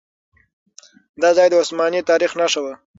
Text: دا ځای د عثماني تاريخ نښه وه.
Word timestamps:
دا 1.21 1.29
ځای 1.37 1.47
د 1.49 1.53
عثماني 1.61 2.01
تاريخ 2.09 2.31
نښه 2.39 2.59
وه. 2.63 2.73